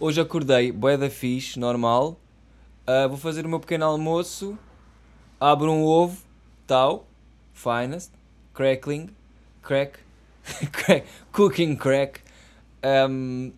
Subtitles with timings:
[0.00, 2.20] Hoje acordei, bué da fixe, normal.
[2.86, 4.56] Uh, vou fazer o meu pequeno almoço.
[5.40, 6.16] Abro um ovo,
[6.68, 7.04] tal.
[7.52, 8.12] Finest.
[8.54, 9.10] Crackling.
[9.60, 9.98] Crack.
[10.70, 11.04] crack.
[11.32, 12.20] Cooking crack.
[13.10, 13.52] Um,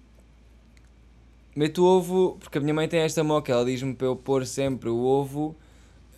[1.54, 4.46] meto o ovo, porque a minha mãe tem esta moca, ela diz-me para eu pôr
[4.46, 5.54] sempre o ovo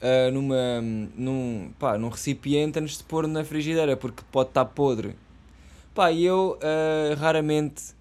[0.01, 0.81] uh, numa,
[1.17, 5.17] num, pá, num recipiente antes de pôr na frigideira, porque pode estar podre.
[5.93, 8.01] Pá, e eu uh, raramente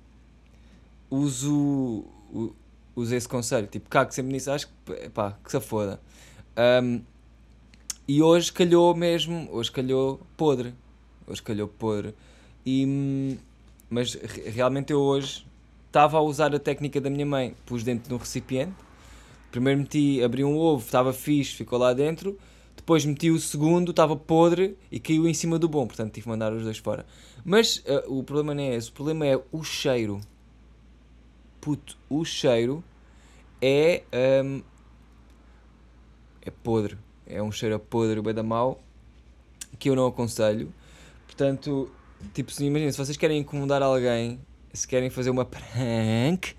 [1.11, 2.05] uso,
[2.95, 3.67] uso esse conselho.
[3.67, 5.99] Tipo, cago sempre nisso, acho que, pá, que se foda.
[6.57, 7.01] Um,
[8.07, 10.73] e hoje calhou mesmo, hoje calhou podre.
[11.27, 12.15] Hoje calhou podre.
[12.65, 13.37] E,
[13.89, 15.45] mas realmente eu hoje
[15.87, 17.55] estava a usar a técnica da minha mãe.
[17.65, 18.73] Pus dentro de um recipiente.
[19.51, 22.39] Primeiro meti, abri um ovo, estava fixe, ficou lá dentro.
[22.75, 25.85] Depois meti o segundo, estava podre e caiu em cima do bom.
[25.85, 27.05] Portanto, tive que mandar os dois fora.
[27.43, 28.89] Mas uh, o problema não é esse.
[28.89, 30.19] O problema é o cheiro.
[31.61, 32.83] Puto, o cheiro
[33.61, 34.03] é.
[34.43, 34.61] Um,
[36.41, 36.97] é podre.
[37.25, 38.81] É um cheiro a podre, bem da mal.
[39.79, 40.73] Que eu não aconselho.
[41.25, 41.89] Portanto,
[42.33, 44.39] tipo, imagina, se vocês querem incomodar alguém
[44.73, 46.55] se querem fazer uma prank,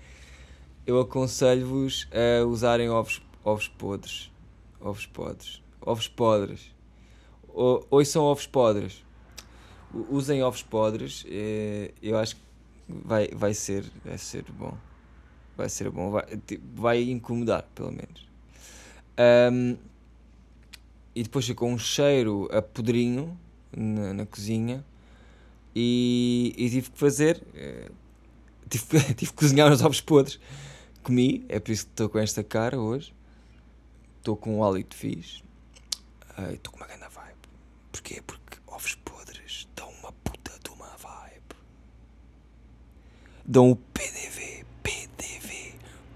[0.85, 4.31] eu aconselho-vos a usarem ovos, ovos podres.
[4.79, 5.61] Ovos podres.
[5.81, 6.71] Ovos podres.
[7.47, 9.03] Ou, são ovos podres.
[10.09, 11.23] Usem ovos podres.
[11.27, 12.41] Eh, eu acho que
[12.87, 14.75] vai, vai, ser, vai ser bom.
[15.55, 16.11] Vai ser bom.
[16.11, 16.25] Vai,
[16.73, 18.27] vai incomodar, pelo menos.
[19.51, 19.77] Um,
[21.15, 23.37] e depois ficou um cheiro a podrinho
[23.75, 24.83] na, na cozinha.
[25.75, 27.41] E, e, tive que fazer.
[27.55, 27.89] Eh,
[28.69, 30.39] tive, tive que cozinhar os ovos podres.
[31.03, 33.13] Comi, é por isso que estou com esta cara hoje.
[34.17, 35.43] Estou com um hálito fixe.
[36.51, 37.37] Estou com uma grande vibe.
[37.91, 38.21] Porquê?
[38.25, 41.55] Porque ovos podres dão uma puta de uma vibe.
[43.45, 44.65] Dão o PDV.
[44.81, 45.75] PDV.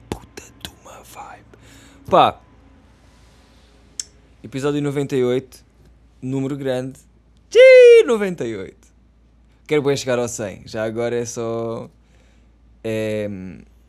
[0.09, 1.45] Puta de uma vibe.
[2.09, 2.39] Pá.
[4.41, 5.61] Episódio 98.
[6.21, 6.97] Número grande.
[7.49, 8.77] Sim, 98.
[9.67, 10.69] Quero bem chegar ao 100.
[10.69, 11.89] Já agora é só
[12.81, 13.29] é,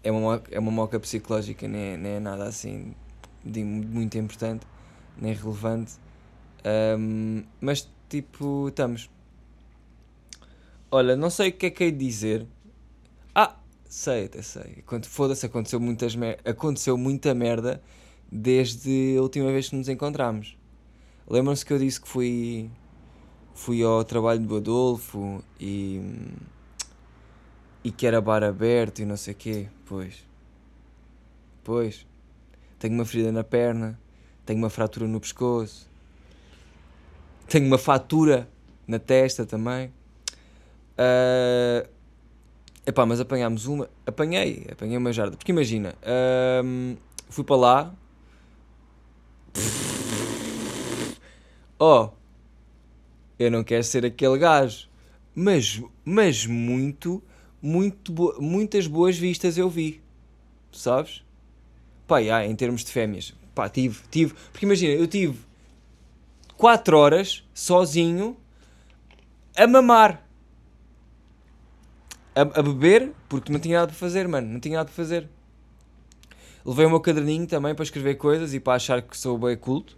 [0.03, 2.93] é, uma, é uma moca psicológica, nem é, nem é nada assim
[3.45, 4.67] de muito importante,
[5.17, 5.93] nem relevante.
[6.99, 9.09] Um, mas tipo, estamos.
[10.91, 12.45] Olha, não sei o que é que hei de dizer.
[13.33, 13.55] Ah,
[13.89, 14.83] sei, até sei.
[15.05, 17.81] Foda-se, aconteceu, muitas aconteceu muita merda
[18.31, 20.57] desde a última vez que nos encontramos.
[21.29, 22.71] Lembram-se que eu disse que fui,
[23.55, 26.01] fui ao trabalho do Adolfo e
[27.83, 29.69] e que era bar aberto e não sei o quê.
[29.87, 30.25] Pois.
[31.65, 32.07] Pois.
[32.79, 33.99] Tenho uma ferida na perna,
[34.45, 35.89] tenho uma fratura no pescoço,
[37.49, 38.49] tenho uma fatura
[38.87, 39.89] na testa também.
[40.97, 41.89] Uh,
[42.87, 43.89] epá, mas apanhámos uma.
[44.07, 45.37] Apanhei, apanhei uma jarda.
[45.37, 46.97] Porque imagina, uh,
[47.29, 47.95] fui para lá.
[51.79, 52.11] Oh,
[53.39, 54.89] eu não quero ser aquele gajo,
[55.35, 57.23] mas, mas muito
[57.61, 60.01] muito bo muitas boas vistas eu vi,
[60.73, 61.25] sabes?
[62.07, 65.39] Pá, yeah, em termos de fêmeas, pá, tive, tive, porque imagina, eu tive
[66.57, 68.37] 4 horas sozinho
[69.57, 70.25] a mamar,
[72.35, 75.29] a, a, beber, porque não tinha nada para fazer, mano, não tinha nada para fazer.
[76.69, 79.97] Levei o meu caderninho também para escrever coisas e para achar que sou bem culto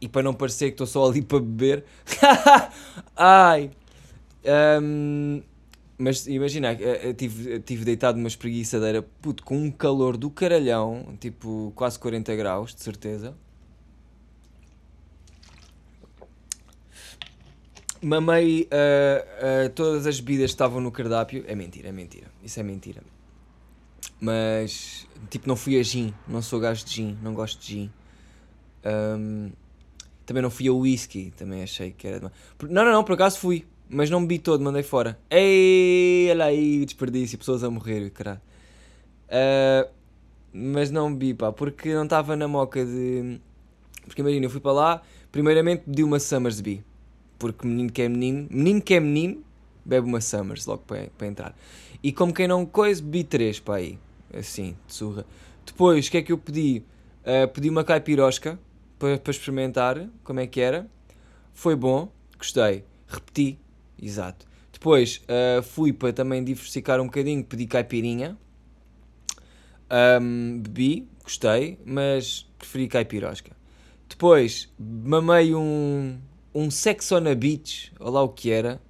[0.00, 1.84] e para não parecer que estou só ali para beber.
[3.14, 3.70] Ai.
[4.82, 5.42] Um,
[5.98, 11.14] mas imagina, eu eh, tive, tive deitado numa espreguiçadeira, puto, com um calor do caralhão,
[11.20, 13.36] tipo quase 40 graus, de certeza.
[18.00, 21.44] Mamei uh, uh, todas as bebidas que estavam no cardápio.
[21.46, 22.28] É mentira, é mentira.
[22.42, 23.02] Isso é mentira.
[24.20, 26.14] Mas, tipo, não fui a gin.
[26.28, 27.18] Não sou gajo de gin.
[27.22, 27.90] Não gosto de gin.
[28.84, 29.50] Um,
[30.26, 31.32] também não fui a whisky.
[31.36, 32.20] Também achei que era.
[32.20, 35.18] Não, não, não, por acaso fui mas não bebi todo, mandei fora.
[35.30, 38.40] Ei, olha aí, desperdício, pessoas a morrer, caralho.
[39.28, 39.90] Uh,
[40.52, 43.38] mas não bebi, pá, porque não estava na moca de.
[44.06, 46.82] Porque imagina, eu fui para lá, primeiramente pedi uma Summersby,
[47.38, 49.44] porque menino que é menino, menino que é menino,
[49.84, 51.54] bebe uma Summers logo para, para entrar.
[52.02, 53.98] E como quem não coisa, bebi três para aí,
[54.34, 55.24] assim, de surra.
[55.64, 56.82] Depois, o que é que eu pedi?
[57.22, 58.58] Uh, pedi uma caipirosca
[58.98, 60.88] para, para experimentar como é que era.
[61.54, 62.84] Foi bom, gostei.
[63.06, 63.58] Repeti,
[64.02, 64.44] Exato.
[64.72, 68.36] Depois uh, fui para também diversificar um bocadinho, pedi caipirinha.
[70.20, 73.52] Um, bebi, gostei, mas preferi caipirosca.
[74.08, 76.18] Depois mamei um,
[76.52, 78.82] um Sex on a Beach, ou lá o que era,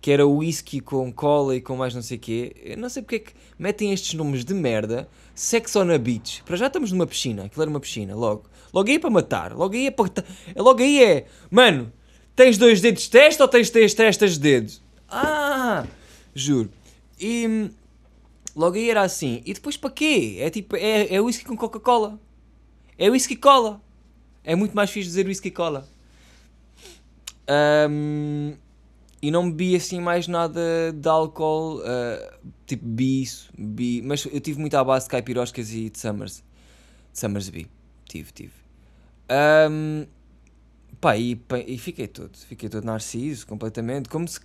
[0.00, 2.56] que era whisky com cola e com mais não sei o quê.
[2.64, 5.08] Eu não sei porque é que metem estes nomes de merda.
[5.34, 6.42] Sex on a beach.
[6.44, 7.44] Para já estamos numa piscina.
[7.44, 8.44] Aquilo era uma piscina, logo.
[8.72, 9.52] Logo aí é para matar.
[9.52, 10.24] Logo aí é para...
[10.56, 11.26] Logo aí é...
[11.50, 11.92] Mano,
[12.34, 14.82] tens dois dedos de testa ou tens três testas de dedos?
[15.08, 15.86] Ah!
[16.34, 16.70] Juro.
[17.18, 17.70] E...
[18.56, 19.42] Logo aí era assim.
[19.44, 20.36] E depois para quê?
[20.40, 20.76] É tipo...
[20.76, 22.18] É, é whisky com Coca-Cola.
[22.96, 23.80] É whisky cola.
[24.44, 25.88] É muito mais fixe dizer whisky cola.
[27.88, 28.54] Um,
[29.22, 34.40] e não bebi assim mais nada de álcool, uh, tipo bebi isso, bebi, mas eu
[34.40, 36.42] tive muito à base de caipiroscas e de Summers,
[37.12, 37.66] de Summersby,
[38.06, 38.52] tive, tive.
[39.70, 40.06] Um,
[41.00, 44.40] pá, e, e, fiquei todo, fiquei todo narciso, completamente, como se,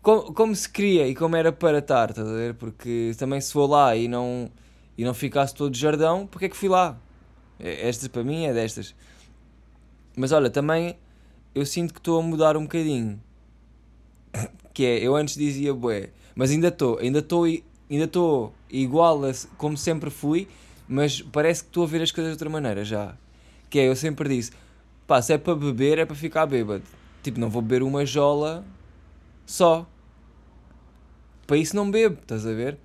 [0.00, 2.54] como, como se queria e como era para estar, estás a ver?
[2.54, 4.50] Porque também se vou lá e não,
[4.96, 6.98] e não ficasse todo jardão, porque é que fui lá?
[7.60, 8.94] É, estas para mim é destas.
[10.16, 10.96] Mas olha, também
[11.54, 13.20] eu sinto que estou a mudar um bocadinho
[14.74, 17.46] que é, eu antes dizia bué, mas ainda estou, ainda estou
[17.90, 20.46] ainda estou igual a como sempre fui,
[20.86, 23.14] mas parece que estou a ver as coisas de outra maneira já.
[23.70, 24.52] Que é, eu sempre disse,
[25.06, 26.84] pá, se é para beber é para ficar bêbado.
[27.22, 28.64] Tipo, não vou beber uma jola
[29.44, 29.86] só.
[31.46, 32.78] Para isso não bebo, estás a ver?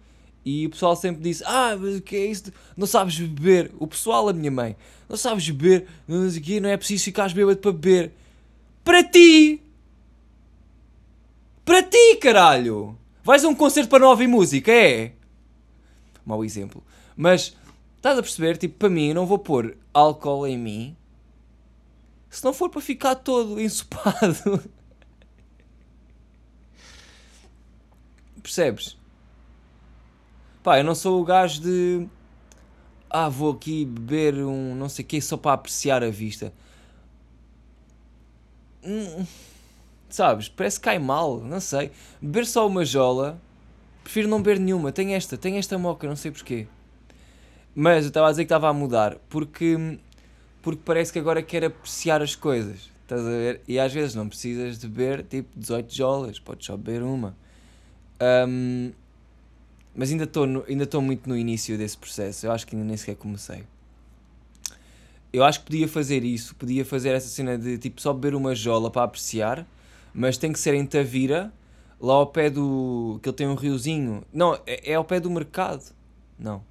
[0.45, 2.51] E o pessoal sempre disse: Ah, mas o que é isso?
[2.75, 3.71] Não sabes beber.
[3.79, 4.75] O pessoal, a minha mãe,
[5.07, 6.19] não sabes beber, não,
[6.61, 8.11] não é preciso ficares bêbado para beber.
[8.83, 9.61] Para ti!
[11.65, 12.98] Para ti, caralho!
[13.24, 15.13] Vais a um concerto para não ouvir música, é?
[16.25, 16.83] Mau exemplo.
[17.15, 17.56] Mas,
[17.95, 18.57] estás a perceber?
[18.57, 20.98] Tipo, para mim, eu não vou pôr álcool em mim
[22.30, 24.63] se não for para ficar todo ensopado.
[28.42, 28.98] Percebes?
[30.63, 32.07] Pá, eu não sou o gajo de.
[33.10, 36.51] Ah, vou aqui beber um não sei o quê só para apreciar a vista.
[38.83, 39.25] Hum
[40.13, 40.48] sabes?
[40.48, 41.92] Parece que cai mal, não sei.
[42.21, 43.42] Beber só uma jola,
[44.04, 44.92] prefiro não beber nenhuma.
[44.92, 46.68] Tem esta, tem esta moca, não sei porquê.
[47.75, 49.98] Mas eu estava a dizer que estava a mudar, porque,
[50.62, 52.92] porque parece que agora quero apreciar as coisas.
[53.01, 53.62] Estás a ver?
[53.68, 57.36] E às vezes não precisas de beber tipo 18 jolas, podes só beber uma.
[58.48, 58.92] Um,
[59.95, 63.15] mas ainda estou ainda muito no início desse processo, eu acho que ainda nem sequer
[63.15, 63.63] comecei.
[65.31, 68.54] Eu acho que podia fazer isso, podia fazer essa cena de tipo só beber uma
[68.54, 69.65] jola para apreciar
[70.13, 71.51] mas tem que ser em Tavira,
[72.00, 73.19] lá ao pé do.
[73.24, 74.24] que ele tem um riozinho.
[74.31, 75.94] Não, é, é ao pé do mercado.
[76.38, 76.63] Não.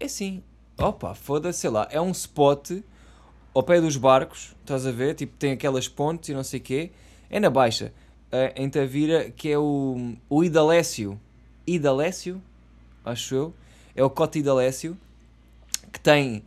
[0.00, 0.42] É sim.
[0.78, 1.86] Opa, foda-se, sei lá.
[1.90, 2.70] É um spot
[3.54, 5.14] ao pé dos barcos, estás a ver?
[5.14, 6.90] Tipo, tem aquelas pontes e não sei o quê.
[7.28, 7.92] É na Baixa,
[8.32, 11.20] uh, em Tavira, que é o, o Idalécio.
[11.66, 12.40] Idalécio,
[13.04, 13.54] acho eu.
[13.94, 14.96] É o Cote Idalécio,
[15.92, 16.44] que tem.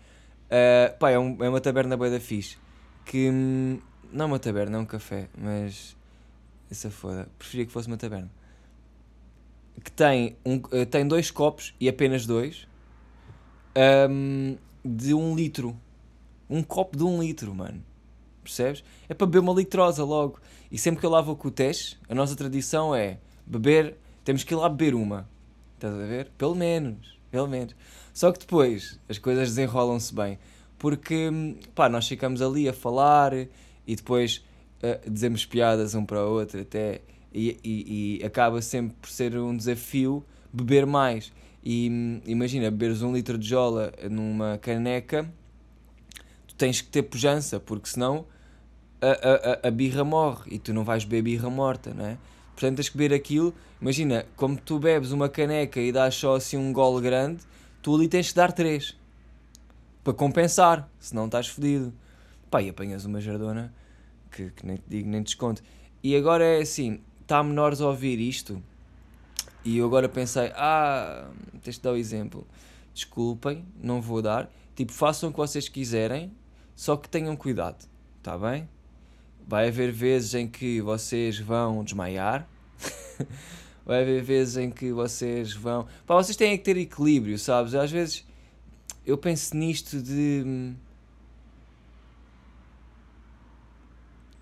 [0.47, 2.57] Uh, pá, é, um, é uma taberna boa da fixe.
[3.05, 3.79] Que hum,
[4.11, 5.95] não uma taberna, é um café, mas.
[6.69, 7.27] Essa foda.
[7.37, 8.29] Preferia que fosse uma taberna.
[9.83, 12.67] Que tem, um, uh, tem dois copos e apenas dois.
[14.09, 15.77] Um, de um litro.
[16.49, 17.83] Um copo de um litro, mano.
[18.43, 18.83] Percebes?
[19.07, 20.39] É para beber uma litrosa logo.
[20.71, 23.97] E sempre que eu lavo com o teste, a nossa tradição é beber.
[24.23, 25.27] Temos que ir lá beber uma.
[25.75, 26.31] Estás a ver?
[26.37, 27.19] Pelo menos.
[27.29, 27.75] Pelo menos.
[28.13, 30.39] Só que depois as coisas desenrolam-se bem.
[30.77, 31.29] Porque,
[31.75, 33.33] pá, nós ficamos ali a falar
[33.91, 34.43] e depois
[34.81, 37.01] uh, dizemos piadas um para o outro até
[37.33, 41.31] e, e, e, acaba sempre por ser um desafio beber mais
[41.63, 45.29] e hum, imagina, beberes um litro de jola numa caneca
[46.47, 48.25] tu tens que ter pujança porque senão
[49.01, 52.17] a, a, a birra morre e tu não vais beber birra morta, não é?
[52.53, 56.55] Portanto tens que beber aquilo, imagina, como tu bebes uma caneca e dás só assim
[56.55, 57.41] um gole grande,
[57.81, 58.95] tu ali tens que dar três
[60.01, 61.93] para compensar, senão estás fodido.
[62.49, 63.73] Pá, e apanhas uma jardona
[64.31, 65.61] que, que nem te digo, nem desconto.
[66.03, 68.61] E agora é assim, está menores a ouvir isto
[69.63, 71.29] e eu agora pensei, ah,
[71.61, 72.47] tens de dar o exemplo.
[72.93, 74.51] Desculpem, não vou dar.
[74.75, 76.31] Tipo, façam o que vocês quiserem,
[76.75, 77.85] só que tenham cuidado,
[78.17, 78.67] está bem?
[79.47, 82.47] Vai haver vezes em que vocês vão desmaiar.
[83.83, 85.87] Vai haver vezes em que vocês vão.
[86.05, 87.73] Pá, vocês têm que ter equilíbrio, sabes?
[87.73, 88.23] Às vezes
[89.03, 90.71] eu penso nisto de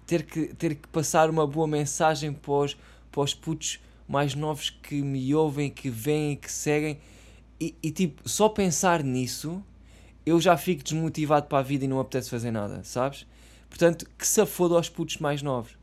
[0.10, 2.76] ter que, ter que passar uma boa mensagem para os,
[3.12, 7.00] para os putos mais novos que me ouvem, que vêm, que seguem.
[7.62, 9.64] E, e tipo, só pensar nisso,
[10.26, 13.28] eu já fico desmotivado para a vida e não apetece fazer nada, sabes?
[13.70, 15.78] Portanto, que se foda aos putos mais novos.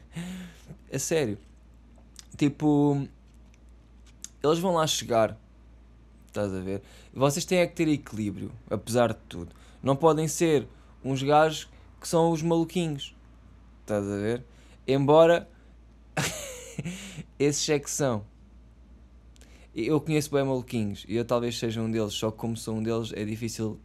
[0.90, 1.36] a sério.
[2.38, 3.06] Tipo,
[4.42, 5.38] eles vão lá chegar.
[6.28, 6.80] Estás a ver?
[7.12, 9.54] Vocês têm é que ter equilíbrio, apesar de tudo.
[9.82, 10.66] Não podem ser
[11.04, 11.68] uns gajos
[12.02, 13.14] que são os maluquinhos.
[13.80, 14.44] Estás a ver?
[14.86, 15.48] Embora
[17.38, 18.24] esses é que são.
[19.74, 22.82] Eu conheço bem maluquinhos e eu talvez seja um deles, só que como sou um
[22.82, 23.80] deles é difícil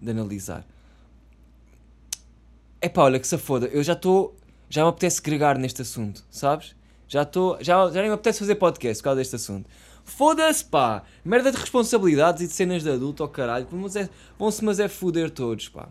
[0.00, 0.66] de analisar.
[2.80, 4.36] É pá, olha que se foda, eu já estou.
[4.68, 6.74] Já me apetece gregar neste assunto, sabes?
[7.06, 7.56] Já estou.
[7.62, 9.68] Já, já nem me apetece fazer podcast por causa deste assunto.
[10.04, 11.04] Foda-se, pá!
[11.24, 13.66] Merda de responsabilidades e de cenas de adulto, oh caralho.
[14.38, 15.88] Vão-se, mas é foder todos, pá.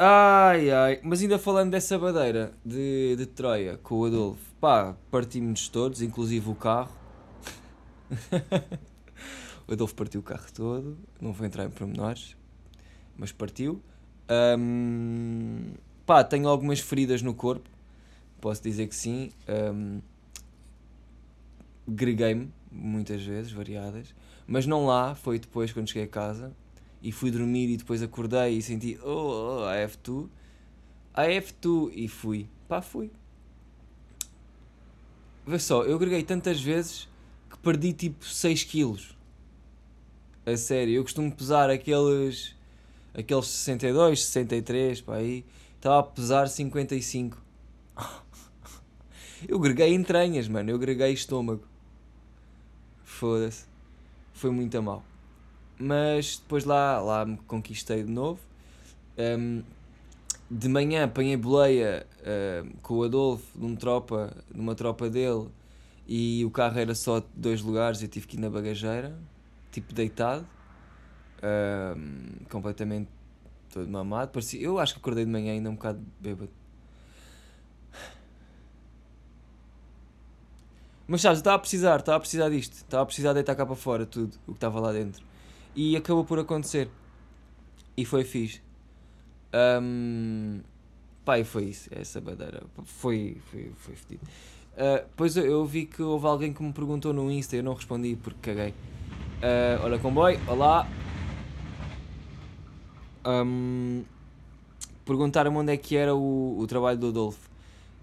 [0.00, 5.68] Ai ai, mas ainda falando dessa badeira de, de Troia com o Adolfo, pá, partimos
[5.68, 6.96] todos, inclusive o carro.
[9.66, 12.36] o Adolfo partiu o carro todo, não vou entrar em pormenores,
[13.16, 13.82] mas partiu.
[14.56, 15.72] Um,
[16.06, 17.68] pá, tenho algumas feridas no corpo,
[18.40, 19.32] posso dizer que sim.
[19.48, 20.00] Um,
[21.88, 24.14] greguei-me muitas vezes, variadas,
[24.46, 26.52] mas não lá, foi depois quando cheguei a casa
[27.02, 30.28] e fui dormir e depois acordei e senti, oh, oh I have to,
[31.16, 33.10] I have to, e fui, pá, fui.
[35.46, 37.08] Vê só, eu greguei tantas vezes
[37.50, 39.16] que perdi tipo 6 quilos.
[40.44, 42.54] A sério, eu costumo pesar aqueles,
[43.14, 45.44] aqueles 62, 63, pá, aí,
[45.76, 47.40] estava a pesar 55.
[49.46, 51.62] Eu greguei entranhas, mano, eu greguei estômago.
[53.04, 53.66] Foda-se.
[54.32, 55.04] Foi muito a mal.
[55.78, 58.40] Mas depois lá, lá me conquistei de novo.
[59.16, 59.62] Um,
[60.50, 65.48] de manhã apanhei boleia uh, com o Adolfo num tropa, numa tropa dele
[66.06, 69.14] e o carro era só dois lugares, eu tive que ir na bagageira,
[69.70, 70.46] tipo deitado,
[71.38, 73.10] uh, completamente
[73.70, 74.32] todo mamado.
[74.32, 76.50] Parecia, eu acho que acordei de manhã ainda um bocado bêbado.
[81.06, 83.66] Mas sabes, estava a precisar, estava a precisar disto, estava a precisar de deitar cá
[83.66, 85.27] para fora tudo o que estava lá dentro.
[85.78, 86.90] E acabou por acontecer.
[87.96, 88.60] E foi fixe.
[89.80, 90.58] Um,
[91.28, 92.64] e foi isso, essa bandeira.
[92.82, 94.26] Foi, foi, foi fedido.
[94.72, 97.74] Uh, depois eu, eu, vi que houve alguém que me perguntou no Insta, eu não
[97.74, 98.70] respondi porque caguei.
[98.70, 100.84] Uh, olha, comboio, olá.
[103.24, 104.02] Um,
[105.04, 107.48] Perguntaram-me onde é que era o, o trabalho do Adolfo.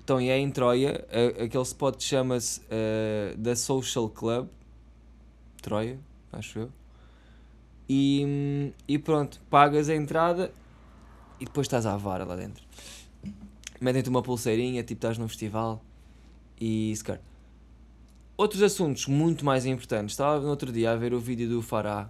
[0.01, 1.05] Então, e é em Troia,
[1.43, 4.47] aquele spot chama-se uh, The Social Club.
[5.61, 5.99] Troia,
[6.31, 6.84] acho eu.
[7.87, 10.51] E, e pronto, pagas a entrada
[11.39, 12.63] e depois estás à vara lá dentro.
[13.79, 15.83] Metem-te uma pulseirinha, tipo estás num festival
[16.59, 17.21] e se quer.
[18.37, 20.13] Outros assuntos muito mais importantes.
[20.13, 22.09] Estava no outro dia a ver o vídeo do Fará.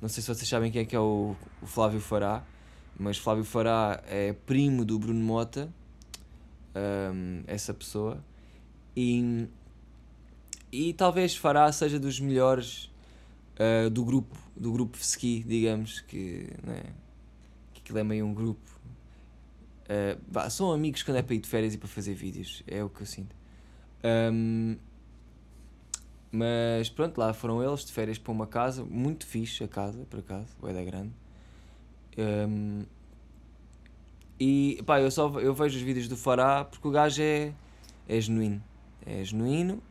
[0.00, 2.44] Não sei se vocês sabem quem é que é o, o Flávio Fará,
[2.98, 5.72] mas Flávio Fará é primo do Bruno Mota
[6.74, 8.22] um, essa pessoa.
[8.96, 9.46] E,
[10.70, 12.90] e talvez Fará seja dos melhores
[13.58, 16.82] uh, do grupo, do grupo ski, digamos, que, né,
[17.72, 18.70] que aquilo é meio um grupo.
[19.84, 22.82] Uh, bah, são amigos quando é para ir de férias e para fazer vídeos, é
[22.82, 23.34] o que eu sinto.
[24.04, 24.76] Um,
[26.30, 30.20] mas pronto, lá foram eles de férias para uma casa, muito fixe a casa, por
[30.20, 31.12] acaso, é da grande.
[32.18, 32.84] Um,
[34.38, 37.52] e pá, eu só eu vejo os vídeos do Fará porque o gajo é,
[38.08, 38.62] é genuíno.
[39.06, 39.82] É genuíno,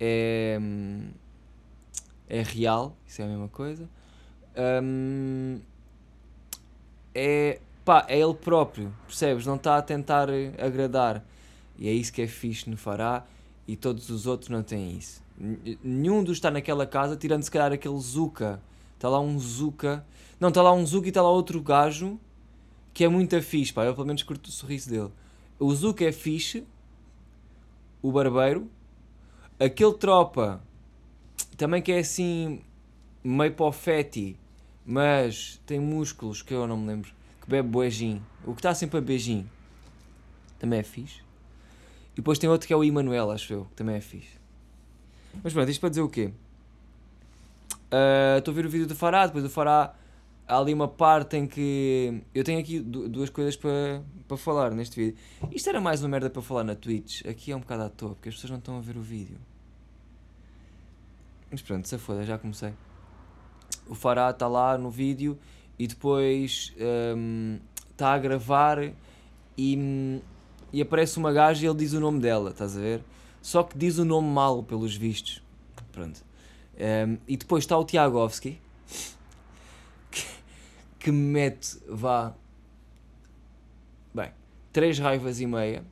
[0.00, 0.58] é,
[2.28, 3.88] é real, isso é a mesma coisa.
[4.82, 5.60] Um,
[7.14, 9.46] é pá, é ele próprio, percebes?
[9.46, 11.24] Não está a tentar agradar.
[11.78, 13.24] E é isso que é fixe no Fará
[13.66, 15.22] e todos os outros não têm isso.
[15.82, 18.60] Nenhum dos está naquela casa, tirando se calhar aquele Zuka.
[18.94, 20.04] Está lá um Zuka.
[20.40, 22.18] Não, está lá um Zuka e está lá outro gajo
[22.92, 23.84] que é muito fixe, pá.
[23.84, 25.12] Eu pelo menos curto o sorriso dele.
[25.58, 26.66] O Zuka é fixe,
[28.02, 28.68] o barbeiro,
[29.58, 30.60] aquele tropa
[31.56, 32.60] também que é assim
[33.22, 34.36] meio pofete,
[34.84, 38.98] mas tem músculos que eu não me lembro, que bebe boejinho, o que está sempre
[38.98, 39.48] a beijinho,
[40.58, 41.20] também é fixe.
[42.12, 44.38] E depois tem outro que é o Emanuel, acho eu, que também é fixe.
[45.42, 46.32] Mas pronto, isto para dizer o quê?
[47.90, 49.94] Ah, estou uh, a ver o vídeo do Fará, depois do Fará
[50.46, 54.98] há ali uma parte em que eu tenho aqui duas coisas para, para falar neste
[54.98, 55.18] vídeo.
[55.52, 57.24] Isto era mais uma merda para falar na Twitch.
[57.26, 59.36] Aqui é um bocado à toa, porque as pessoas não estão a ver o vídeo.
[61.50, 62.72] Mas pronto, se foda, já comecei.
[63.86, 65.38] O Fará está lá no vídeo
[65.78, 66.74] e depois
[67.16, 67.58] um,
[67.90, 68.78] está a gravar
[69.56, 70.20] e,
[70.72, 73.02] e aparece uma gaja e ele diz o nome dela, estás a ver?
[73.40, 75.42] Só que diz o nome mal, pelos vistos.
[75.92, 76.22] Pronto.
[76.74, 78.60] Um, e depois está o Tiagovski
[80.98, 82.34] que me mete, vá,
[84.12, 84.30] bem,
[84.72, 85.84] três raivas e meia.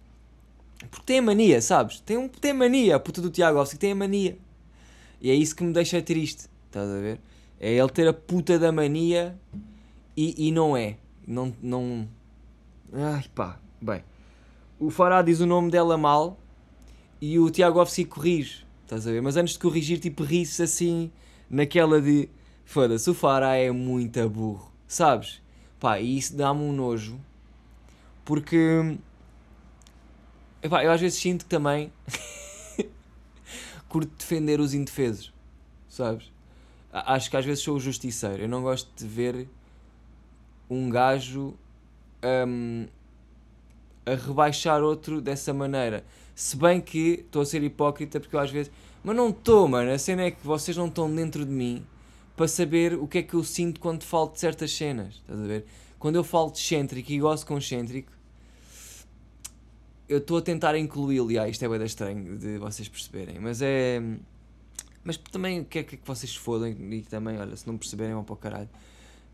[0.90, 2.00] Porque tem a mania, sabes?
[2.00, 4.36] Tem, um, tem mania, a puta do Tiago Alves, tem a mania.
[5.26, 7.18] E é isso que me deixa triste, estás a ver?
[7.58, 9.36] É ele ter a puta da mania
[10.16, 10.98] e, e não é.
[11.26, 12.08] Não, não...
[12.92, 14.04] Ai pá, Bem,
[14.78, 16.38] o Fará diz o nome dela mal
[17.20, 19.20] e o Tiago Tiagovski corrige, estás a ver?
[19.20, 21.10] Mas antes de corrigir, tipo, ri-se assim,
[21.50, 22.28] naquela de
[22.64, 25.42] foda-se, o Fará é muito burro, sabes?
[25.80, 27.18] Pá, e isso dá-me um nojo
[28.24, 28.96] porque
[30.62, 31.92] epá, eu às vezes sinto que também
[33.96, 35.32] curto defender os indefesos,
[35.88, 36.30] sabes?
[36.92, 38.42] Acho que às vezes sou o justiceiro.
[38.42, 39.48] Eu não gosto de ver
[40.68, 41.54] um gajo
[42.46, 42.86] um,
[44.04, 46.04] a rebaixar outro dessa maneira.
[46.34, 48.70] Se bem que estou a ser hipócrita porque eu às vezes.
[49.02, 49.90] Mas não estou, mano.
[49.90, 51.82] A cena é que vocês não estão dentro de mim
[52.36, 55.14] para saber o que é que eu sinto quando falo de certas cenas.
[55.14, 55.64] Estás a ver?
[55.98, 58.12] Quando eu falo de excêntrico e gosto com excêntrico,
[60.08, 61.30] eu estou a tentar incluí-lo.
[61.30, 63.38] E ah, isto é bem estranho de vocês perceberem.
[63.38, 64.00] Mas é.
[65.04, 68.14] Mas também o que é que vocês se fodem e também, olha, se não perceberem,
[68.14, 68.68] vão para o caralho.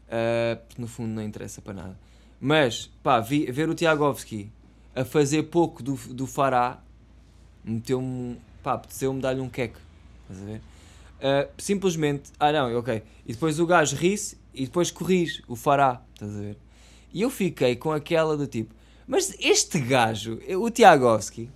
[0.07, 1.99] Uh, no fundo não interessa para nada.
[2.39, 4.53] Mas, pá, vi, ver o Tiagovski
[4.95, 6.83] a fazer pouco do, do Fará
[7.65, 8.39] meteu-me.
[8.63, 9.79] pá, apeteceu-me dar-lhe um queque.
[10.23, 10.59] Estás a ver?
[10.59, 12.31] Uh, simplesmente.
[12.39, 13.03] Ah, não, ok.
[13.27, 16.03] E depois o gajo ri-se e depois corrige o Fará.
[16.15, 16.57] Estás a ver?
[17.13, 18.75] E eu fiquei com aquela do tipo.
[19.13, 21.51] Mas este gajo, o Tiagovski,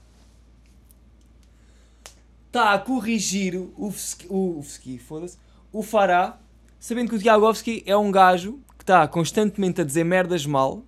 [2.48, 3.90] está a corrigir o
[4.28, 5.26] o, o,
[5.72, 6.38] o Fará,
[6.78, 10.82] sabendo que o Tiagovski é um gajo que está constantemente a dizer merdas mal.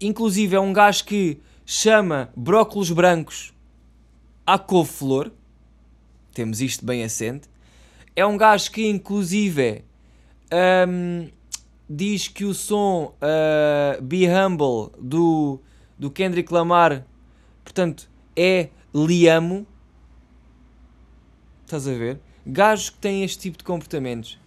[0.00, 3.54] Inclusive é um gajo que chama brócolos brancos
[4.44, 5.30] à couve-flor.
[6.32, 7.48] Temos isto bem assente.
[8.16, 9.84] É um gajo que, inclusive,
[10.88, 11.30] um,
[11.88, 15.60] diz que o som uh, Be Humble do,
[15.98, 17.06] do Kendrick Lamar,
[17.62, 19.66] portanto, é Liamo.
[21.64, 22.20] Estás a ver?
[22.46, 24.38] Gajos que têm este tipo de comportamentos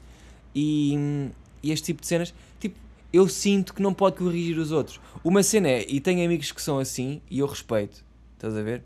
[0.53, 1.29] e,
[1.63, 2.77] e este tipo de cenas, tipo,
[3.11, 4.99] eu sinto que não pode corrigir os outros.
[5.23, 8.03] Uma cena é, e tenho amigos que são assim e eu respeito,
[8.35, 8.83] estás a ver?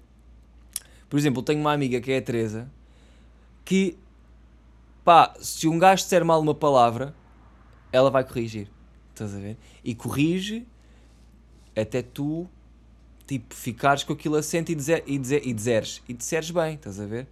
[1.10, 2.72] Por exemplo, tenho uma amiga que é a Teresa
[3.65, 3.98] que
[5.03, 7.14] pá, se um gajo disser mal uma palavra,
[7.92, 8.68] ela vai corrigir.
[9.14, 9.58] Estás a ver?
[9.84, 10.66] E corrige
[11.75, 12.48] até tu
[13.27, 16.01] tipo, ficares com aquilo assente e, dizer, e, dizer, e dizeres.
[16.08, 17.27] E disseres bem, estás a ver?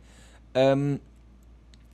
[0.55, 0.97] Um,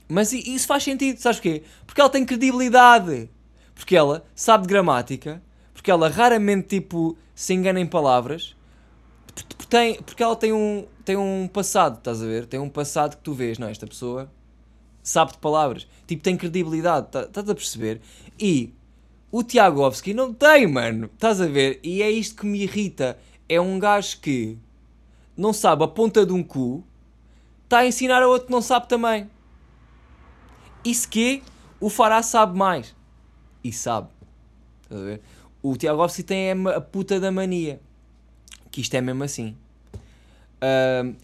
[0.08, 1.64] mas isso faz sentido, sabes porquê?
[1.84, 3.28] Porque ela tem credibilidade.
[3.74, 5.42] Porque ela sabe de gramática.
[5.74, 8.54] Porque ela raramente, tipo, se engana em palavras.
[9.34, 12.46] Porque, tem, porque ela tem um, tem um passado, estás a ver?
[12.46, 14.30] Tem um passado que tu vês, não, esta pessoa
[15.06, 18.00] sabe de palavras, tipo, tem credibilidade, tá, estás a perceber?
[18.38, 18.72] E
[19.30, 21.80] o Tiagovski não tem, mano, estás a ver?
[21.82, 23.18] E é isto que me irrita.
[23.48, 24.58] É um gajo que
[25.36, 26.84] não sabe a ponta de um cu,
[27.64, 29.28] está a ensinar a outro que não sabe também.
[30.84, 31.42] Isso que
[31.80, 32.94] o Fará sabe mais.
[33.62, 34.08] E sabe.
[34.82, 35.20] Estás a ver?
[35.62, 37.80] O Tiagovski tem a puta da mania.
[38.70, 39.56] Que isto é mesmo assim.
[40.56, 41.16] Uh,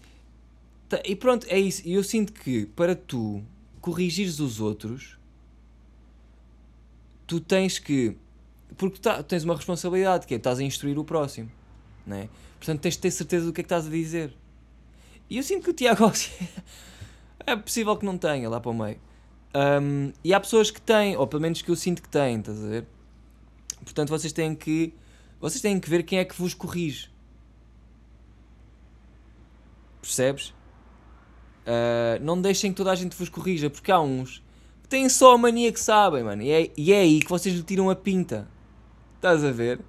[1.05, 1.81] e pronto, é isso.
[1.85, 3.41] E eu sinto que para tu
[3.79, 5.17] corrigires os outros,
[7.33, 8.15] tu tens que.
[8.77, 11.51] Porque tá, tens uma responsabilidade, que é estás a instruir o próximo.
[12.05, 12.29] Não é?
[12.57, 14.35] Portanto, tens de ter certeza do que é que estás a dizer.
[15.29, 16.11] E eu sinto que o Tiago
[17.45, 18.99] é possível que não tenha lá para o meio.
[19.55, 22.63] Um, e há pessoas que têm, ou pelo menos que eu sinto que têm, estás
[22.63, 22.85] a ver?
[23.83, 24.93] Portanto, vocês têm que.
[25.39, 27.09] Vocês têm que ver quem é que vos corrige.
[30.01, 30.49] Percebes?
[31.65, 34.43] Uh, não deixem que toda a gente vos corrija, porque há uns
[34.93, 36.43] têm só a mania que sabem, mano.
[36.43, 38.47] E é, e é aí que vocês lhe tiram a pinta.
[39.15, 39.79] Estás a ver?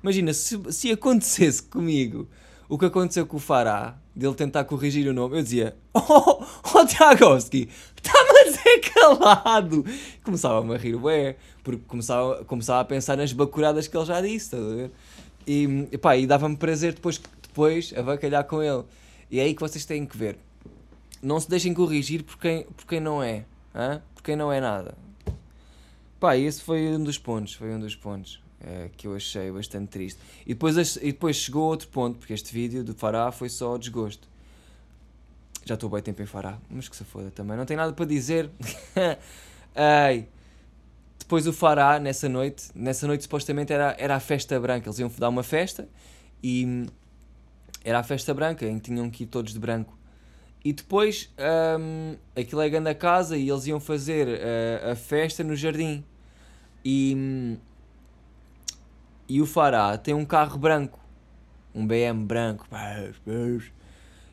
[0.00, 2.28] Imagina, se, se acontecesse comigo
[2.68, 6.44] o que aconteceu com o Fará, dele tentar corrigir o nome, eu dizia: Oh,
[6.74, 9.84] oh Tiagovski, está-me a dizer calado!
[10.22, 14.36] Começava-me a rir, ué, porque começava, começava a pensar nas bacuradas que ele já disse,
[14.36, 14.92] estás a ver?
[15.44, 18.84] E, epá, e dava-me prazer depois, depois a bacalhar com ele.
[19.28, 20.38] E é aí que vocês têm que ver
[21.22, 23.44] não se deixem corrigir por quem, por quem não é,
[23.74, 24.02] hein?
[24.22, 24.94] Quem não é nada.
[26.18, 29.88] Pá, esse foi um dos pontos, foi um dos pontos é, que eu achei bastante
[29.88, 30.20] triste.
[30.46, 34.28] E depois, e depois chegou outro ponto, porque este vídeo do Fará foi só desgosto.
[35.64, 38.04] Já estou bem tempo em Fará, mas que se foda também, não tem nada para
[38.04, 38.50] dizer.
[39.74, 40.26] Ai.
[41.18, 45.10] Depois o Fará, nessa noite, nessa noite supostamente era, era a festa branca, eles iam
[45.18, 45.88] dar uma festa
[46.42, 46.86] e
[47.84, 49.96] era a festa branca em que tinham que ir todos de branco.
[50.64, 51.28] E depois
[51.80, 56.04] um, aquilo é grande a casa e eles iam fazer uh, a festa no jardim.
[56.84, 57.58] E,
[59.28, 61.00] e o Fará tem um carro branco,
[61.74, 62.66] um BM branco.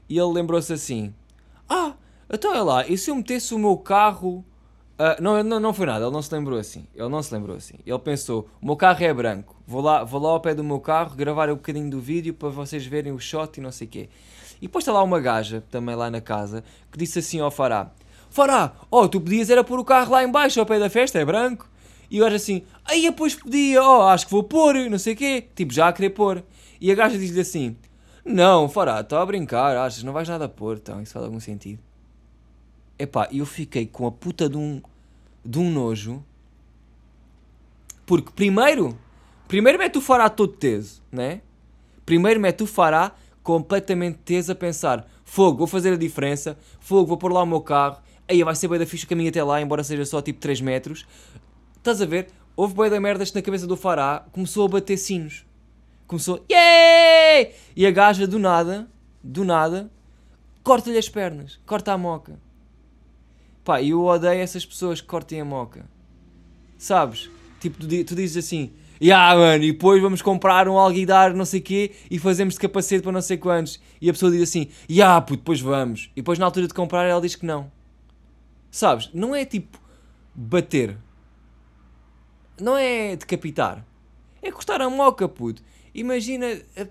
[0.07, 1.13] E ele lembrou-se assim:
[1.67, 1.95] Ah,
[2.31, 4.45] então é lá, e se eu metesse o meu carro
[4.99, 6.85] Uh, não, não, não foi nada, ele não se lembrou assim.
[6.93, 7.75] Ele não se lembrou assim.
[7.85, 10.81] Ele pensou: o meu carro é branco, vou lá, vou lá ao pé do meu
[10.81, 13.89] carro gravar um bocadinho do vídeo para vocês verem o shot e não sei o
[13.89, 14.09] quê.
[14.61, 17.91] E depois está lá uma gaja, também lá na casa, que disse assim ao Fará:
[18.29, 21.25] Fará, oh, tu podias era pôr o carro lá embaixo ao pé da festa, é
[21.25, 21.69] branco.
[22.11, 25.17] E o gajo assim: aí depois podia, oh, acho que vou pôr, não sei o
[25.17, 25.47] quê.
[25.55, 26.43] Tipo, já a querer pôr.
[26.79, 27.75] E a gaja diz-lhe assim:
[28.25, 31.79] Não, Fará, está a brincar, achas, não vais nada pôr, então, isso faz algum sentido.
[32.97, 34.81] Epá, eu fiquei com a puta de um,
[35.43, 36.23] de um nojo.
[38.05, 38.97] Porque primeiro,
[39.47, 41.41] primeiro mete o fará todo teso, né?
[42.05, 43.13] Primeiro mete o fará
[43.49, 47.61] completamente teso a pensar, fogo, vou fazer a diferença, fogo, vou pôr lá o meu
[47.61, 50.61] carro, aí vai ser bem da ficha caminho até lá, embora seja só tipo 3
[50.61, 51.03] metros.
[51.75, 52.27] Estás a ver?
[52.55, 55.47] Houve bem da merda na cabeça do fará, começou a bater sinos.
[56.05, 57.49] Começou, yeah!
[57.75, 58.87] E a gaja do nada,
[59.23, 59.89] do nada,
[60.61, 62.39] corta-lhe as pernas, corta a moca.
[63.63, 65.89] Pá, eu odeio essas pessoas que cortem a moca.
[66.77, 67.31] Sabes?
[67.59, 71.61] Tipo, tu dizes assim, Ya, yeah, mano, e depois vamos comprar um alguidar não sei
[71.61, 73.79] quê e fazemos de capacete para não sei quantos.
[74.01, 76.11] E a pessoa diz assim, Ya, yeah, puto, depois vamos.
[76.15, 77.71] E depois na altura de comprar ela diz que não.
[78.69, 79.09] Sabes?
[79.13, 79.79] Não é tipo
[80.35, 80.97] bater.
[82.59, 83.85] Não é decapitar.
[84.41, 85.61] É cortar a moca, puto.
[85.93, 86.45] Imagina,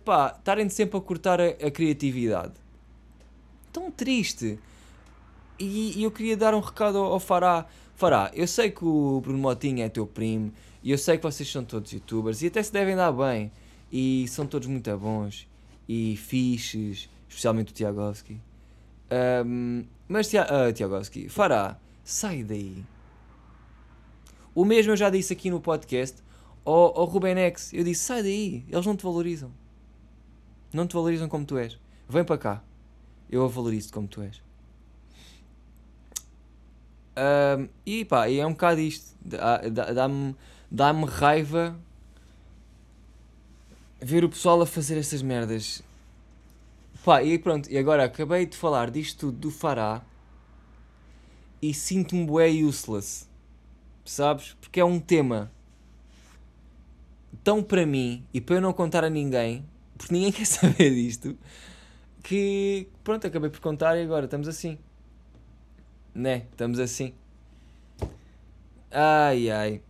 [0.04, 2.54] pá, estarem sempre a cortar a, a criatividade.
[3.72, 4.58] Tão triste.
[5.58, 7.66] E, e, eu queria dar um recado ao, ao Fará.
[7.94, 11.50] Fará, eu sei que o Bruno Motinho é teu primo, e eu sei que vocês
[11.50, 13.50] são todos youtubers, e até se devem dar bem,
[13.90, 15.48] e são todos muito bons,
[15.88, 18.40] e fixes, especialmente o Tiagovski.
[19.46, 22.84] Um, mas, uh, Tiagovski, Fará, sai daí.
[24.54, 26.22] O mesmo eu já disse aqui no podcast
[26.64, 27.72] ao, ao Rubenex.
[27.72, 29.52] Eu disse, sai daí, eles não te valorizam.
[30.72, 31.78] Não te valorizam como tu és.
[32.08, 32.64] Vem para cá.
[33.30, 34.42] Eu a valorizo como tu és.
[37.16, 39.16] Um, e pá, é um bocado isto.
[39.20, 40.08] Dá-me dá
[40.70, 41.78] -me raiva
[44.00, 45.82] ver o pessoal a fazer estas merdas.
[47.04, 50.02] Pá, e pronto, e agora acabei de falar disto tudo do Fará
[51.62, 53.26] e sinto-me bué useless.
[54.04, 54.54] Sabes?
[54.60, 55.50] Porque é um tema
[57.42, 59.64] tão para mim e para eu não contar a ninguém,
[59.96, 61.36] porque ninguém quer saber disto,
[62.22, 64.78] que pronto, acabei por contar e agora estamos assim
[66.18, 66.46] né?
[66.50, 67.14] Estamos assim.
[68.90, 69.82] Ai ai.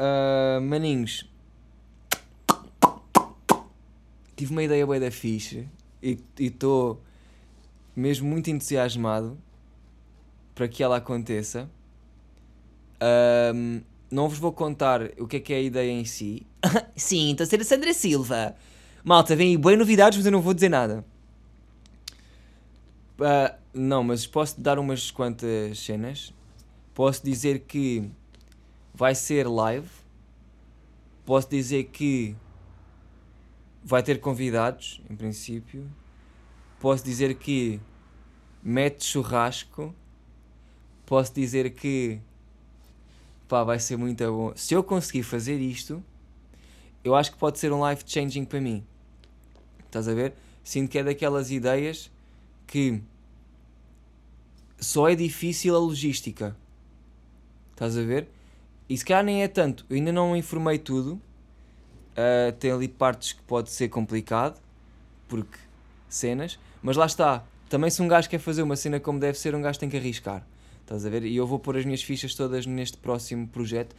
[0.00, 1.28] Uh, maninhos.
[4.34, 5.68] Tive uma ideia boa da fixe
[6.02, 7.02] e estou
[7.94, 9.36] mesmo muito entusiasmado
[10.54, 11.68] para que ela aconteça.
[14.10, 16.44] Não vos vou contar o que é que é a ideia em si.
[16.96, 18.56] Sim, estou a ser a Sandra Silva.
[19.04, 21.04] Malta, vem aí boas novidades, mas eu não vou dizer nada.
[23.18, 26.34] Uh, não, mas posso dar umas quantas cenas.
[26.92, 28.10] Posso dizer que
[29.00, 29.88] vai ser live.
[31.24, 32.36] Posso dizer que
[33.82, 35.90] vai ter convidados, em princípio.
[36.78, 37.80] Posso dizer que
[38.62, 39.94] mete churrasco.
[41.06, 42.20] Posso dizer que
[43.48, 44.52] pá, vai ser muito bom.
[44.54, 46.04] Se eu conseguir fazer isto,
[47.02, 48.84] eu acho que pode ser um life changing para mim.
[49.86, 50.34] Estás a ver?
[50.62, 52.10] Sinto que é daquelas ideias
[52.66, 53.00] que
[54.78, 56.54] só é difícil a logística.
[57.72, 58.28] Estás a ver?
[58.90, 59.86] E se calhar nem é tanto.
[59.88, 61.12] Eu ainda não informei tudo.
[61.12, 64.60] Uh, tem ali partes que pode ser complicado.
[65.28, 65.56] Porque
[66.08, 66.58] cenas.
[66.82, 67.44] Mas lá está.
[67.68, 69.96] Também se um gajo quer fazer uma cena como deve ser, um gajo tem que
[69.96, 70.44] arriscar.
[70.80, 71.22] Estás a ver?
[71.22, 73.94] E eu vou pôr as minhas fichas todas neste próximo projeto.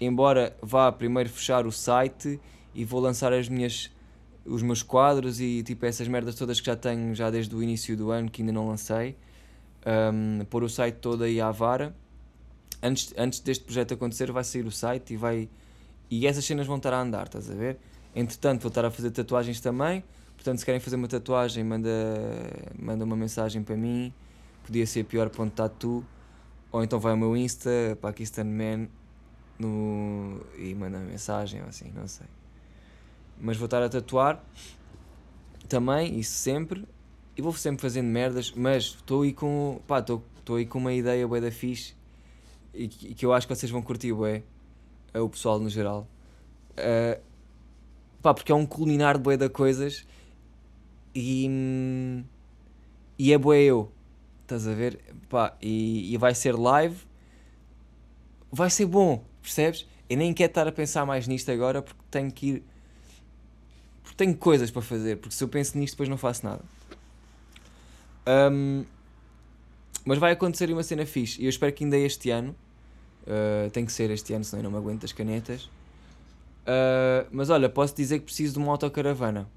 [0.00, 2.40] Embora vá primeiro fechar o site
[2.74, 3.90] e vou lançar as minhas
[4.46, 7.94] os meus quadros e tipo essas merdas todas que já tenho já desde o início
[7.94, 9.14] do ano que ainda não lancei
[9.86, 11.94] um, pôr o site todo aí à vara.
[12.82, 15.48] Antes, antes deste projeto acontecer, vai sair o site e vai.
[16.10, 17.78] E essas cenas vão estar a andar, estás a ver?
[18.14, 20.02] Entretanto, vou estar a fazer tatuagens também.
[20.34, 21.90] Portanto, se querem fazer uma tatuagem, manda,
[22.78, 24.12] manda uma mensagem para mim.
[24.64, 26.04] Podia ser pior ponto tatu.
[26.72, 28.88] Ou então vai ao meu Insta, Pakistan Man,
[29.58, 32.26] no, e manda uma mensagem ou assim, não sei.
[33.38, 34.42] Mas vou estar a tatuar
[35.68, 36.86] também, isso sempre
[37.36, 39.80] e vou sempre fazendo merdas, mas estou aí com.
[39.86, 40.22] pá, estou
[40.56, 41.94] aí com uma ideia bué da fixe
[42.72, 44.12] e que, que, eu acho que vocês vão curtir
[45.12, 46.06] é o pessoal no geral.
[46.72, 47.20] Uh,
[48.22, 50.06] pá, porque é um culminar de bué de coisas
[51.14, 52.24] e.
[53.18, 53.90] e é bué eu.
[54.42, 55.00] Estás a ver?
[55.28, 56.96] Pá, e, e vai ser live.
[58.50, 59.86] Vai ser bom, percebes?
[60.08, 62.62] Eu nem quero estar a pensar mais nisto agora porque tenho que ir.
[64.02, 65.18] Porque tenho coisas para fazer.
[65.18, 66.64] Porque se eu penso nisto, depois não faço nada.
[68.26, 68.84] Um,
[70.04, 72.54] mas vai acontecer uma cena fixe e eu espero que ainda este ano.
[73.22, 75.64] Uh, tem que ser este ano, senão eu não me aguento as canetas.
[76.62, 79.48] Uh, mas olha, posso dizer que preciso de uma autocaravana.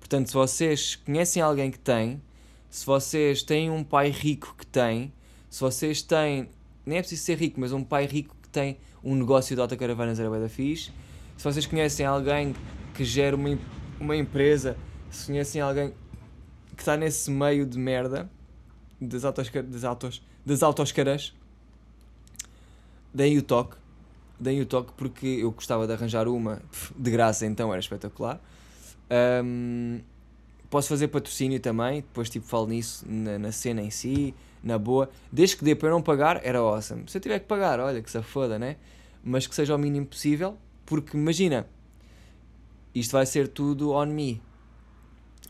[0.00, 2.20] Portanto, se vocês conhecem alguém que tem,
[2.68, 5.12] se vocês têm um pai rico que tem,
[5.48, 6.48] se vocês têm,
[6.84, 10.18] nem é preciso ser rico, mas um pai rico que tem um negócio de autocaravanas
[10.18, 10.90] era da fixe.
[11.36, 12.54] Se vocês conhecem alguém
[12.94, 13.58] que gera uma,
[14.00, 14.76] uma empresa,
[15.10, 15.92] se conhecem alguém
[16.74, 18.30] que está nesse meio de merda
[19.00, 21.34] das, autos, das, autos, das autoscaras,
[23.12, 23.76] deem o toque.
[24.38, 26.60] Deem o toque porque eu gostava de arranjar uma
[26.96, 28.40] de graça, então era espetacular.
[29.44, 30.00] Um,
[30.68, 35.08] posso fazer patrocínio também, depois tipo falo nisso na, na, cena em si, na boa.
[35.32, 37.04] Desde que dê para eu não pagar, era awesome.
[37.06, 38.76] Se eu tiver que pagar, olha que se foda, né?
[39.24, 41.66] Mas que seja o mínimo possível, porque imagina,
[42.94, 44.42] isto vai ser tudo on me.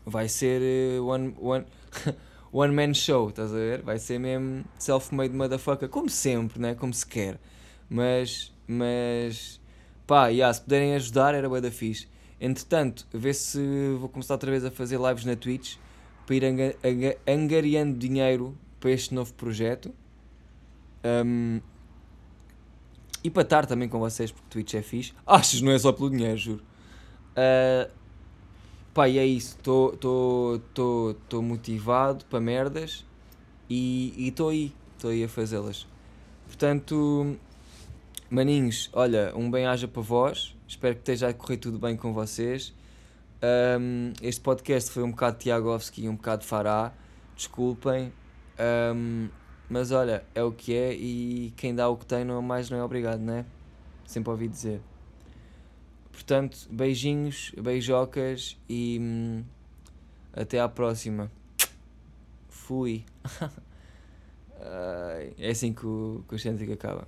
[0.05, 0.61] Vai ser
[0.99, 1.65] uh, one, one,
[2.57, 3.81] one man show, estás a ver?
[3.83, 6.73] Vai ser mesmo self-made motherfucker, como sempre, né?
[6.73, 7.39] Como se quer.
[7.87, 9.61] Mas, mas,
[10.07, 12.07] pá, yeah, se puderem ajudar era bué da fixe.
[12.41, 13.59] Entretanto, ver se
[13.99, 15.75] vou começar outra vez a fazer lives na Twitch
[16.25, 19.93] para ir angariando dinheiro para este novo projeto.
[21.05, 21.61] Um,
[23.23, 25.13] e para estar também com vocês, porque Twitch é fixe.
[25.25, 26.63] Achas, não é só pelo dinheiro, juro.
[27.33, 27.91] Uh,
[28.97, 29.55] pá, e é isso.
[29.57, 33.05] Estou motivado para merdas
[33.69, 34.73] e estou aí.
[34.95, 35.85] Estou aí a fazê-las.
[36.47, 37.37] Portanto,
[38.27, 40.55] maninhos, olha, um bem-aja para vós.
[40.67, 42.73] Espero que esteja a correr tudo bem com vocês.
[43.79, 46.91] Um, este podcast foi um bocado Tiagovski e um bocado Fará.
[47.35, 48.11] Desculpem.
[48.95, 49.29] Um,
[49.69, 52.71] mas olha, é o que é e quem dá o que tem não é mais
[52.71, 53.45] não é obrigado, né?
[54.07, 54.81] Sempre ouvi dizer.
[56.17, 59.43] Portanto, beijinhos, beijocas e hum,
[60.33, 61.31] até à próxima.
[62.49, 63.05] Fui.
[65.37, 66.39] é assim que o, que o
[66.73, 67.07] acaba.